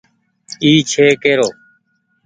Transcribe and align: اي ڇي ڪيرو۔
اي 0.63 0.71
ڇي 0.91 1.07
ڪيرو۔ 1.23 1.49